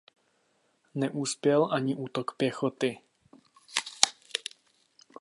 Neuspěl 0.95 1.73
ani 1.73 1.95
útok 1.95 2.33
pěchoty. 2.37 2.99